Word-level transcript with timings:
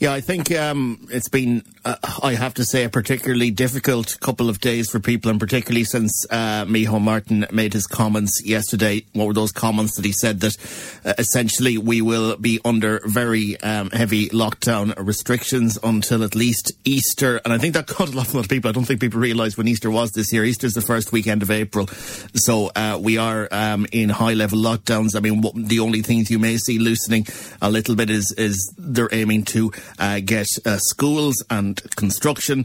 Yeah, 0.00 0.14
I 0.14 0.22
think 0.22 0.50
um, 0.52 1.06
it's 1.10 1.28
been, 1.28 1.62
uh, 1.84 1.96
I 2.22 2.32
have 2.32 2.54
to 2.54 2.64
say, 2.64 2.84
a 2.84 2.88
particularly 2.88 3.50
difficult 3.50 4.18
couple 4.20 4.48
of 4.48 4.58
days 4.58 4.90
for 4.90 4.98
people, 4.98 5.30
and 5.30 5.38
particularly 5.38 5.84
since 5.84 6.24
uh, 6.30 6.64
Micheál 6.64 7.02
Martin 7.02 7.46
made 7.52 7.74
his 7.74 7.86
comments 7.86 8.42
yesterday. 8.42 9.04
What 9.12 9.26
were 9.26 9.34
those 9.34 9.52
comments 9.52 9.96
that 9.96 10.06
he 10.06 10.12
said 10.12 10.40
that 10.40 10.56
uh, 11.04 11.12
essentially 11.18 11.76
we 11.76 12.00
will 12.00 12.38
be 12.38 12.60
under 12.64 13.02
very 13.04 13.60
um, 13.60 13.90
heavy 13.90 14.30
lockdown 14.30 14.94
restrictions 14.96 15.78
until 15.82 16.24
at 16.24 16.34
least 16.34 16.72
Easter? 16.86 17.38
And 17.44 17.52
I 17.52 17.58
think 17.58 17.74
that 17.74 17.86
caught 17.86 18.08
a 18.08 18.16
lot 18.16 18.34
of 18.34 18.48
people. 18.48 18.70
I 18.70 18.72
don't 18.72 18.84
think 18.84 19.02
people 19.02 19.20
realise 19.20 19.58
when 19.58 19.68
Easter 19.68 19.90
was 19.90 20.12
this 20.12 20.32
year. 20.32 20.46
Easter's 20.46 20.72
the 20.72 20.80
first 20.80 21.12
weekend 21.12 21.42
of 21.42 21.50
April. 21.50 21.88
So 22.34 22.70
uh, 22.74 22.98
we 22.98 23.18
are 23.18 23.48
um, 23.52 23.86
in 23.92 24.08
high 24.08 24.32
level 24.32 24.60
lockdowns. 24.60 25.14
I 25.14 25.20
mean, 25.20 25.42
what, 25.42 25.54
the 25.54 25.80
only 25.80 26.00
things 26.00 26.30
you 26.30 26.38
may 26.38 26.56
see 26.56 26.78
loosening 26.78 27.26
a 27.60 27.70
little 27.70 27.96
bit 27.96 28.08
is, 28.08 28.34
is 28.38 28.72
they're 28.78 29.10
aiming 29.12 29.44
to 29.44 29.59
uh, 29.98 30.20
get 30.24 30.46
uh, 30.64 30.78
schools 30.78 31.44
and 31.50 31.82
construction 31.96 32.64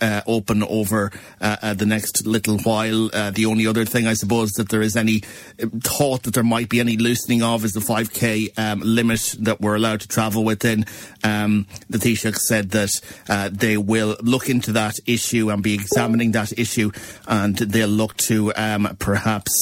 uh, 0.00 0.22
open 0.26 0.62
over 0.62 1.12
uh, 1.40 1.56
uh, 1.62 1.74
the 1.74 1.86
next 1.86 2.26
little 2.26 2.58
while. 2.58 3.10
Uh, 3.12 3.30
the 3.30 3.46
only 3.46 3.66
other 3.66 3.84
thing, 3.84 4.06
I 4.06 4.14
suppose, 4.14 4.52
that 4.52 4.68
there 4.68 4.82
is 4.82 4.96
any 4.96 5.20
thought 5.82 6.22
that 6.24 6.34
there 6.34 6.44
might 6.44 6.68
be 6.68 6.80
any 6.80 6.96
loosening 6.96 7.42
of 7.42 7.64
is 7.64 7.72
the 7.72 7.80
5k 7.80 8.58
um, 8.58 8.80
limit 8.80 9.34
that 9.40 9.60
we're 9.60 9.76
allowed 9.76 10.00
to 10.00 10.08
travel 10.08 10.44
within. 10.44 10.86
Um, 11.22 11.66
the 11.90 11.98
Taoiseach 11.98 12.36
said 12.36 12.70
that 12.70 12.90
they 13.52 13.76
will 13.76 14.16
look 14.22 14.48
into 14.48 14.72
that 14.72 14.94
issue 15.06 15.50
and 15.50 15.62
be 15.62 15.74
examining 15.74 16.32
that 16.32 16.58
issue, 16.58 16.90
and 17.26 17.56
they'll 17.56 17.88
look 17.88 18.16
to 18.28 18.52
um, 18.54 18.96
perhaps 18.98 19.52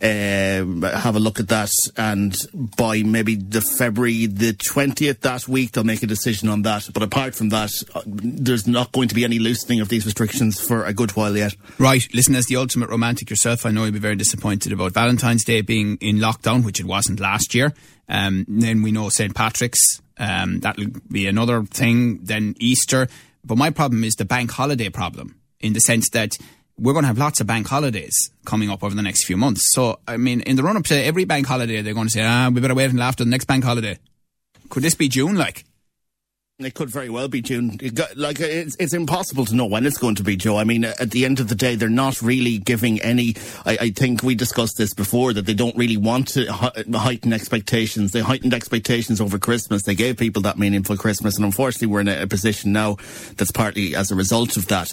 have 0.00 1.16
a 1.16 1.20
look 1.20 1.40
at 1.40 1.48
that. 1.48 1.70
And 1.96 2.36
by 2.76 3.02
maybe 3.02 3.36
the 3.36 3.62
February 3.62 4.26
the 4.26 4.52
20th 4.52 5.20
that 5.20 5.48
week, 5.48 5.72
they'll 5.72 5.84
make 5.84 6.02
a 6.02 6.06
decision 6.06 6.48
on 6.48 6.62
that. 6.62 6.88
But 6.92 7.02
apart 7.02 7.34
from 7.34 7.48
that, 7.50 7.70
there's 8.06 8.66
not 8.66 8.92
going 8.92 9.08
to 9.08 9.14
be 9.14 9.24
any 9.24 9.38
loosening 9.38 9.53
loosening 9.54 9.80
of 9.80 9.88
these 9.88 10.04
restrictions 10.04 10.60
for 10.60 10.84
a 10.84 10.92
good 10.92 11.12
while 11.12 11.36
yet. 11.36 11.54
Right. 11.78 12.02
Listen, 12.12 12.34
as 12.34 12.46
the 12.46 12.56
ultimate 12.56 12.90
romantic 12.90 13.30
yourself, 13.30 13.64
I 13.64 13.70
know 13.70 13.84
you'll 13.84 13.92
be 13.92 14.00
very 14.00 14.16
disappointed 14.16 14.72
about 14.72 14.92
Valentine's 14.92 15.44
Day 15.44 15.60
being 15.60 15.96
in 16.00 16.16
lockdown, 16.16 16.64
which 16.64 16.80
it 16.80 16.86
wasn't 16.86 17.20
last 17.20 17.54
year. 17.54 17.72
Um, 18.08 18.44
then 18.48 18.82
we 18.82 18.90
know 18.90 19.08
St. 19.10 19.32
Patrick's, 19.32 20.02
um, 20.18 20.58
that'll 20.58 20.88
be 21.08 21.28
another 21.28 21.62
thing. 21.62 22.24
Then 22.24 22.56
Easter. 22.58 23.06
But 23.44 23.56
my 23.56 23.70
problem 23.70 24.02
is 24.02 24.14
the 24.14 24.24
bank 24.24 24.50
holiday 24.50 24.88
problem 24.88 25.38
in 25.60 25.72
the 25.72 25.80
sense 25.80 26.10
that 26.10 26.36
we're 26.76 26.92
going 26.92 27.04
to 27.04 27.08
have 27.08 27.18
lots 27.18 27.40
of 27.40 27.46
bank 27.46 27.68
holidays 27.68 28.30
coming 28.44 28.70
up 28.70 28.82
over 28.82 28.94
the 28.94 29.02
next 29.02 29.24
few 29.24 29.36
months. 29.36 29.62
So, 29.72 30.00
I 30.08 30.16
mean, 30.16 30.40
in 30.40 30.56
the 30.56 30.64
run 30.64 30.76
up 30.76 30.84
to 30.86 30.96
every 30.96 31.24
bank 31.24 31.46
holiday, 31.46 31.80
they're 31.80 31.94
going 31.94 32.08
to 32.08 32.12
say, 32.12 32.24
ah, 32.24 32.50
we 32.52 32.60
better 32.60 32.74
wait 32.74 32.90
until 32.90 33.04
after 33.04 33.22
the 33.22 33.30
next 33.30 33.44
bank 33.44 33.62
holiday. 33.62 33.98
Could 34.68 34.82
this 34.82 34.96
be 34.96 35.08
June 35.08 35.36
like? 35.36 35.64
It 36.60 36.74
could 36.74 36.88
very 36.88 37.08
well 37.08 37.26
be 37.26 37.42
June. 37.42 37.80
It 37.82 37.96
got, 37.96 38.16
like 38.16 38.38
it's, 38.38 38.76
it's 38.78 38.94
impossible 38.94 39.44
to 39.46 39.56
know 39.56 39.66
when 39.66 39.84
it's 39.84 39.98
going 39.98 40.14
to 40.14 40.22
be, 40.22 40.36
Joe. 40.36 40.56
I 40.56 40.62
mean, 40.62 40.84
at 40.84 41.10
the 41.10 41.24
end 41.24 41.40
of 41.40 41.48
the 41.48 41.56
day, 41.56 41.74
they're 41.74 41.88
not 41.88 42.22
really 42.22 42.58
giving 42.58 43.02
any. 43.02 43.34
I, 43.66 43.76
I 43.80 43.90
think 43.90 44.22
we 44.22 44.36
discussed 44.36 44.76
this 44.78 44.94
before 44.94 45.32
that 45.32 45.46
they 45.46 45.54
don't 45.54 45.76
really 45.76 45.96
want 45.96 46.28
to 46.28 46.46
heighten 46.52 47.32
expectations. 47.32 48.12
They 48.12 48.20
heightened 48.20 48.54
expectations 48.54 49.20
over 49.20 49.36
Christmas. 49.36 49.82
They 49.82 49.96
gave 49.96 50.16
people 50.16 50.42
that 50.42 50.56
meaningful 50.56 50.96
Christmas, 50.96 51.34
and 51.34 51.44
unfortunately, 51.44 51.88
we're 51.88 52.02
in 52.02 52.06
a, 52.06 52.22
a 52.22 52.26
position 52.28 52.70
now 52.70 52.98
that's 53.36 53.50
partly 53.50 53.96
as 53.96 54.12
a 54.12 54.14
result 54.14 54.56
of 54.56 54.68
that. 54.68 54.92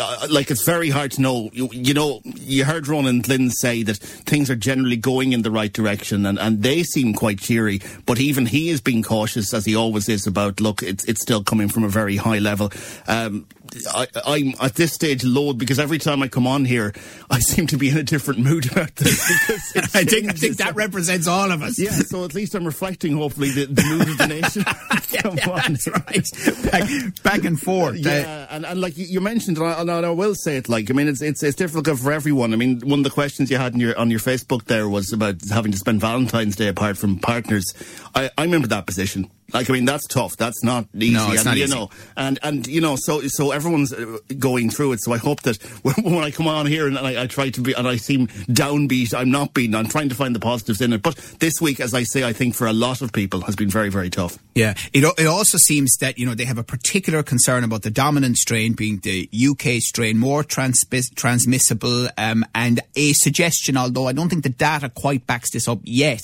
Uh, 0.00 0.26
like 0.28 0.50
it's 0.50 0.64
very 0.64 0.90
hard 0.90 1.12
to 1.12 1.22
know. 1.22 1.48
You, 1.52 1.68
you 1.70 1.94
know, 1.94 2.22
you 2.24 2.64
heard 2.64 2.88
Ronan 2.88 3.20
Glynn 3.20 3.50
say 3.50 3.84
that 3.84 3.98
things 3.98 4.50
are 4.50 4.56
generally 4.56 4.96
going 4.96 5.32
in 5.32 5.42
the 5.42 5.52
right 5.52 5.72
direction, 5.72 6.26
and, 6.26 6.40
and 6.40 6.64
they 6.64 6.82
seem 6.82 7.14
quite 7.14 7.38
cheery. 7.38 7.82
But 8.04 8.18
even 8.18 8.46
he 8.46 8.70
is 8.70 8.80
being 8.80 9.04
cautious, 9.04 9.54
as 9.54 9.64
he 9.64 9.76
always 9.76 10.08
is, 10.08 10.26
about 10.26 10.60
look 10.60 10.82
it's 10.88 11.04
it's 11.04 11.20
still 11.20 11.42
coming 11.42 11.68
from 11.68 11.84
a 11.84 11.88
very 11.88 12.16
high 12.16 12.38
level. 12.38 12.70
Um, 13.06 13.46
I, 13.94 14.06
am 14.26 14.54
at 14.60 14.74
this 14.74 14.92
stage 14.92 15.24
load 15.24 15.58
because 15.58 15.78
every 15.78 15.98
time 15.98 16.22
I 16.22 16.28
come 16.28 16.46
on 16.46 16.64
here, 16.64 16.92
I 17.30 17.40
seem 17.40 17.66
to 17.68 17.76
be 17.76 17.90
in 17.90 17.96
a 17.96 18.02
different 18.02 18.40
mood 18.40 18.70
about 18.70 18.94
this. 18.96 19.20
I 19.94 20.04
think 20.04 20.30
I 20.30 20.32
think 20.32 20.56
that 20.56 20.74
represents 20.74 21.26
all 21.26 21.50
of 21.50 21.62
us. 21.62 21.78
Yeah, 21.78 21.90
so 21.90 22.24
at 22.24 22.34
least 22.34 22.54
I'm 22.54 22.64
reflecting, 22.64 23.16
hopefully, 23.16 23.50
the, 23.50 23.66
the 23.66 23.84
mood 23.84 24.08
of 24.08 24.18
the 24.18 24.26
nation. 24.26 24.64
come 25.22 25.36
yeah, 25.36 25.50
on, 25.50 25.72
that's 25.72 25.88
right. 25.88 26.70
Back, 26.70 27.22
back 27.22 27.44
and 27.44 27.60
forth. 27.60 27.96
Yeah, 27.96 28.46
uh, 28.50 28.54
and, 28.54 28.66
and 28.66 28.80
like 28.80 28.94
you 28.96 29.20
mentioned, 29.20 29.58
and 29.58 29.66
I, 29.66 29.80
and 29.80 30.06
I, 30.06 30.10
will 30.10 30.34
say 30.34 30.56
it. 30.56 30.68
Like 30.68 30.90
I 30.90 30.94
mean, 30.94 31.08
it's, 31.08 31.22
it's 31.22 31.42
it's 31.42 31.56
difficult 31.56 31.98
for 31.98 32.12
everyone. 32.12 32.52
I 32.52 32.56
mean, 32.56 32.80
one 32.80 33.00
of 33.00 33.04
the 33.04 33.10
questions 33.10 33.50
you 33.50 33.56
had 33.56 33.74
in 33.74 33.80
your 33.80 33.98
on 33.98 34.10
your 34.10 34.20
Facebook 34.20 34.64
there 34.64 34.88
was 34.88 35.12
about 35.12 35.36
having 35.50 35.72
to 35.72 35.78
spend 35.78 36.00
Valentine's 36.00 36.56
Day 36.56 36.68
apart 36.68 36.98
from 36.98 37.18
partners. 37.18 37.72
I, 38.14 38.30
I 38.36 38.44
remember 38.44 38.68
that 38.68 38.86
position. 38.86 39.30
Like 39.52 39.70
I 39.70 39.72
mean, 39.72 39.86
that's 39.86 40.06
tough. 40.06 40.36
That's 40.36 40.62
not 40.62 40.86
easy. 40.94 41.14
No, 41.14 41.30
it's 41.30 41.38
and, 41.40 41.46
not 41.46 41.56
you 41.56 41.64
easy. 41.64 41.74
know, 41.74 41.90
and 42.16 42.38
and 42.42 42.66
you 42.66 42.82
know, 42.82 42.96
so 42.96 43.22
so 43.28 43.52
everyone's 43.58 43.92
uh, 43.92 44.18
going 44.38 44.70
through 44.70 44.92
it. 44.92 45.00
So 45.02 45.12
I 45.12 45.18
hope 45.18 45.42
that 45.42 45.56
when, 45.82 46.24
I 46.24 46.30
come 46.30 46.46
on 46.46 46.66
here 46.66 46.86
and 46.86 46.98
I, 46.98 47.24
I, 47.24 47.26
try 47.26 47.50
to 47.50 47.60
be 47.60 47.72
and 47.72 47.86
I 47.86 47.96
seem 47.96 48.28
downbeat, 48.48 49.12
I'm 49.14 49.30
not 49.30 49.52
being. 49.52 49.74
I'm 49.74 49.88
trying 49.88 50.08
to 50.08 50.14
find 50.14 50.34
the 50.34 50.40
positives 50.40 50.80
in 50.80 50.92
it. 50.92 51.02
But 51.02 51.16
this 51.40 51.60
week, 51.60 51.80
as 51.80 51.92
I 51.92 52.04
say, 52.04 52.24
I 52.24 52.32
think 52.32 52.54
for 52.54 52.66
a 52.66 52.72
lot 52.72 53.02
of 53.02 53.12
people 53.12 53.42
has 53.42 53.56
been 53.56 53.68
very 53.68 53.90
very 53.90 54.10
tough. 54.10 54.38
Yeah, 54.54 54.74
it 54.92 55.04
it 55.18 55.26
also 55.26 55.58
seems 55.58 55.96
that 56.00 56.18
you 56.18 56.26
know 56.26 56.34
they 56.34 56.44
have 56.44 56.58
a 56.58 56.64
particular 56.64 57.22
concern 57.22 57.64
about 57.64 57.82
the 57.82 57.90
dominant 57.90 58.36
strain 58.36 58.72
being 58.72 59.00
the 59.00 59.28
UK 59.32 59.80
strain, 59.80 60.18
more 60.18 60.44
trans- 60.44 60.84
transmissible, 61.14 62.08
um, 62.16 62.44
and 62.54 62.80
a 62.96 63.12
suggestion, 63.14 63.76
although 63.76 64.08
I 64.08 64.12
don't 64.12 64.28
think 64.28 64.44
the 64.44 64.48
data 64.48 64.88
quite 64.88 65.26
backs 65.26 65.50
this 65.50 65.68
up 65.68 65.80
yet 65.82 66.22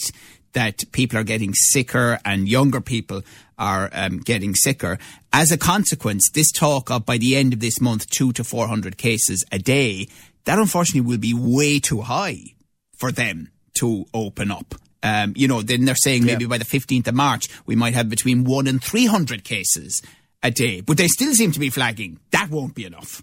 that 0.55 0.85
people 0.93 1.19
are 1.19 1.25
getting 1.25 1.53
sicker 1.53 2.19
and 2.25 2.49
younger 2.49 2.81
people 2.81 3.23
are 3.59 3.91
um, 3.93 4.19
getting 4.19 4.55
sicker. 4.55 4.99
As 5.33 5.53
a 5.53 5.59
consequence, 5.59 6.31
this 6.31 6.51
talk 6.51 6.91
of 6.91 7.07
by 7.07 7.19
the 7.19 7.37
end 7.37 7.53
of 7.53 7.61
this 7.61 7.81
month, 7.81 8.09
two 8.11 8.33
to 8.33 8.45
400 8.45 8.97
cases 8.97 9.45
a 9.53 9.59
day, 9.59 10.09
that 10.45 10.59
unfortunately 10.59 11.01
will 11.01 11.19
be 11.19 11.35
way 11.35 11.79
too 11.81 12.03
high 12.03 12.55
for 12.97 13.11
them 13.11 13.51
to 13.79 14.05
open 14.15 14.51
up. 14.51 14.75
Um, 15.03 15.35
you 15.37 15.49
know, 15.49 15.61
then 15.61 15.85
they're 15.85 15.95
saying 15.95 16.25
maybe 16.25 16.45
yeah. 16.45 16.49
by 16.49 16.59
the 16.59 16.65
15th 16.65 17.09
of 17.09 17.15
March, 17.15 17.49
we 17.67 17.77
might 17.77 17.95
have 17.95 18.09
between 18.09 18.45
one 18.45 18.67
and 18.67 18.83
300 18.83 19.45
cases 19.45 20.01
a 20.43 20.51
day. 20.51 20.81
But 20.81 20.97
they 20.97 21.09
still 21.09 21.35
seem 21.35 21.53
to 21.53 21.61
be 21.61 21.71
flagging 21.71 22.21
that 22.31 22.51
won't 22.51 22.75
be 22.75 22.85
enough. 22.85 23.23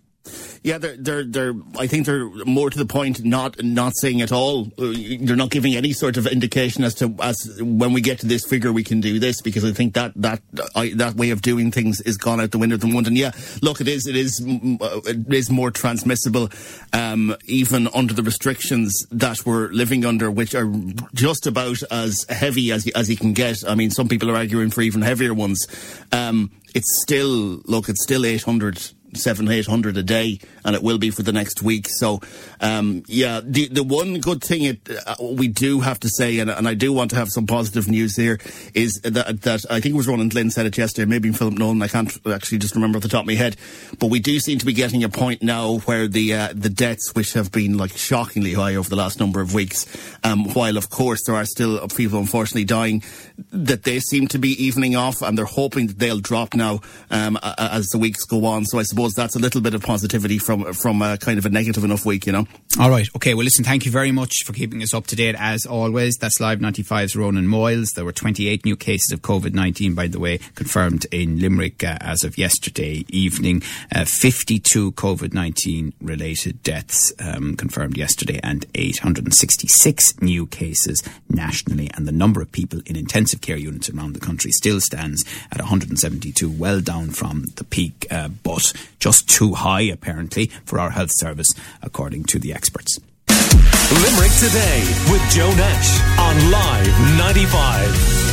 Yeah, 0.64 0.78
they're, 0.78 0.96
they're, 0.98 1.24
they're, 1.24 1.54
I 1.80 1.88
think 1.88 2.06
they're 2.06 2.30
more 2.46 2.70
to 2.70 2.78
the 2.78 2.86
point, 2.86 3.24
not, 3.24 3.62
not 3.64 3.94
saying 3.96 4.22
at 4.22 4.32
all. 4.32 4.68
Uh, 4.78 4.94
they're 5.20 5.36
not 5.36 5.50
giving 5.50 5.76
any 5.76 5.92
sort 5.92 6.18
of 6.18 6.28
indication 6.28 6.84
as 6.84 6.94
to, 6.96 7.16
as 7.20 7.60
when 7.60 7.94
we 7.94 8.02
get 8.02 8.20
to 8.20 8.28
this 8.28 8.46
figure, 8.46 8.72
we 8.72 8.84
can 8.84 9.02
do 9.02 9.18
this, 9.18 9.42
because 9.42 9.66
I 9.66 9.72
think 9.72 9.96
that, 9.96 10.14
that, 10.18 10.42
I, 10.76 10.94
that 10.98 11.16
way 11.16 11.32
of 11.32 11.42
doing 11.42 11.72
things 11.72 12.00
is 12.02 12.18
gone 12.18 12.40
out 12.40 12.52
the 12.52 12.60
window 12.60 12.76
at 12.76 12.82
the 12.82 12.88
moment. 12.88 13.08
And 13.08 13.18
yeah, 13.18 13.32
look, 13.64 13.82
it 13.82 13.88
is, 13.88 14.06
it 14.06 14.16
is, 14.16 14.40
uh, 14.82 15.02
it 15.06 15.34
is 15.34 15.50
more 15.50 15.72
transmissible, 15.72 16.50
um, 16.94 17.36
even 17.46 17.88
under 17.88 18.14
the 18.14 18.24
restrictions 18.24 19.06
that 19.10 19.44
we're 19.46 19.70
living 19.70 20.06
under, 20.06 20.30
which 20.30 20.54
are 20.54 20.72
just 21.16 21.48
about 21.48 21.82
as 21.90 22.24
heavy 22.30 22.72
as, 22.72 22.88
as 22.90 23.10
you 23.10 23.18
can 23.18 23.34
get. 23.34 23.64
I 23.68 23.74
mean, 23.74 23.90
some 23.90 24.08
people 24.08 24.30
are 24.30 24.36
arguing 24.36 24.70
for 24.70 24.82
even 24.82 25.02
heavier 25.02 25.34
ones. 25.34 25.66
Um, 26.12 26.52
it's 26.76 27.02
still, 27.02 27.62
look, 27.66 27.90
it's 27.90 28.04
still 28.04 28.26
800 28.26 28.92
seven, 29.14 29.48
eight 29.50 29.68
hundred 29.68 29.98
a 29.98 30.04
day, 30.04 30.40
and 30.64 30.76
it 30.76 30.84
will 30.84 30.98
be 30.98 31.12
for 31.12 31.24
the 31.24 31.32
next 31.32 31.62
week. 31.62 31.88
So, 31.90 32.20
um, 32.60 33.04
yeah, 33.08 33.42
the 33.44 33.68
the 33.68 33.84
one 33.84 34.20
good 34.20 34.44
thing 34.44 34.64
it, 34.64 34.90
uh, 35.08 35.16
we 35.22 35.48
do 35.48 35.82
have 35.82 36.00
to 36.02 36.10
say, 36.10 36.40
and, 36.40 36.50
and 36.50 36.68
I 36.68 36.74
do 36.74 36.94
want 36.94 37.12
to 37.12 37.18
have 37.18 37.30
some 37.30 37.48
positive 37.48 37.88
news 37.88 38.16
here, 38.16 38.40
is 38.74 38.94
that 39.04 39.42
that 39.42 39.66
I 39.70 39.80
think 39.80 39.94
it 39.94 39.98
was 39.98 40.08
Ronan 40.08 40.30
Glynn 40.30 40.52
said 40.52 40.66
it 40.66 40.78
yesterday, 40.78 41.10
maybe 41.10 41.32
Philip 41.32 41.56
Nolan. 41.56 41.82
I 41.82 41.88
can't 41.88 42.12
actually 42.28 42.60
just 42.60 42.76
remember 42.76 42.98
off 42.98 43.04
the 43.04 43.10
top 43.10 43.22
of 43.22 43.28
my 43.28 43.36
head, 43.36 43.58
but 44.00 44.10
we 44.10 44.20
do 44.20 44.40
seem 44.40 44.60
to 44.60 44.66
be 44.66 44.74
getting 44.74 45.04
a 45.04 45.10
point 45.10 45.42
now 45.42 45.80
where 45.80 46.08
the 46.08 46.34
uh, 46.34 46.54
the 46.54 46.70
deaths, 46.70 47.12
which 47.14 47.34
have 47.34 47.52
been 47.52 47.78
like 47.78 47.98
shockingly 47.98 48.54
high 48.54 48.76
over 48.76 48.90
the 48.90 48.96
last 48.96 49.20
number 49.20 49.42
of 49.42 49.54
weeks, 49.54 49.86
um, 50.24 50.54
while 50.54 50.78
of 50.78 50.90
course 50.90 51.22
there 51.26 51.36
are 51.36 51.46
still 51.46 51.88
people 51.90 52.20
unfortunately 52.20 52.66
dying, 52.66 53.04
that 53.52 53.84
they 53.84 54.00
seem 54.00 54.28
to 54.28 54.38
be 54.38 54.50
evening 54.64 54.96
off, 54.96 55.22
and 55.22 55.38
they're 55.38 55.46
hoping 55.46 55.88
that 55.88 56.00
they'll 56.00 56.20
drop 56.20 56.54
now 56.54 56.80
um, 57.10 57.38
as 57.58 57.88
the 57.88 57.98
weeks 57.98 58.24
go 58.26 58.46
on. 58.46 58.66
So 58.66 58.80
I 58.80 58.84
suppose 58.84 59.01
suppose 59.02 59.14
that's 59.16 59.36
a 59.36 59.40
little 59.40 59.62
bit 59.62 59.74
of 59.74 59.82
positivity 59.82 60.38
from 60.38 60.74
from 60.74 61.02
a 61.02 61.18
kind 61.18 61.38
of 61.40 61.46
a 61.46 61.50
negative 61.50 61.84
enough 61.84 62.06
week, 62.06 62.26
you 62.26 62.32
know. 62.32 62.48
All 62.80 62.90
right, 62.90 63.08
okay. 63.16 63.34
Well, 63.34 63.44
listen, 63.44 63.66
thank 63.66 63.86
you 63.86 63.92
very 63.92 64.12
much 64.12 64.44
for 64.46 64.54
keeping 64.54 64.82
us 64.84 64.94
up 64.94 65.08
to 65.08 65.16
date 65.16 65.36
as 65.38 65.66
always. 65.66 66.18
That's 66.18 66.40
Live 66.40 66.60
95's 66.60 67.16
Ronan 67.16 67.48
Moyles. 67.48 67.94
There 67.96 68.06
were 68.06 68.12
28 68.12 68.66
new 68.66 68.76
cases 68.76 69.12
of 69.12 69.22
COVID 69.22 69.54
19, 69.54 69.96
by 69.96 70.08
the 70.08 70.20
way, 70.20 70.38
confirmed 70.56 71.06
in 71.12 71.40
Limerick 71.40 71.84
uh, 71.84 71.98
as 72.02 72.24
of 72.24 72.38
yesterday 72.38 73.04
evening. 73.10 73.64
Uh, 73.94 74.06
52 74.06 74.92
COVID 74.94 75.34
19 75.34 75.94
related 76.02 76.62
deaths 76.64 77.14
um, 77.20 77.56
confirmed 77.56 77.98
yesterday, 77.98 78.40
and 78.44 78.66
866 78.76 80.22
new 80.22 80.46
cases 80.48 81.04
nationally. 81.30 81.90
And 81.96 82.08
the 82.08 82.12
number 82.12 82.42
of 82.42 82.52
people 82.52 82.82
in 82.86 82.96
intensive 82.96 83.42
care 83.42 83.58
units 83.58 83.90
around 83.90 84.14
the 84.14 84.20
country 84.20 84.52
still 84.52 84.80
stands 84.80 85.26
at 85.52 85.60
172, 85.60 86.50
well 86.50 86.82
down 86.82 87.10
from 87.10 87.46
the 87.56 87.64
peak, 87.64 88.06
uh, 88.12 88.30
but 88.44 88.74
just 89.02 89.28
too 89.28 89.54
high, 89.56 89.82
apparently, 89.82 90.48
for 90.64 90.80
our 90.80 90.92
health 90.92 91.12
service, 91.16 91.50
according 91.82 92.24
to 92.26 92.40
the 92.40 92.54
experts. 92.54 92.98
Limerick 93.28 94.32
Today 94.40 94.80
with 95.12 95.22
Joe 95.30 95.54
Nash 95.56 96.00
on 96.18 96.52
Live 96.52 97.18
95. 97.18 98.31